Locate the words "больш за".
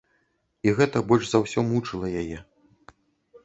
1.11-1.43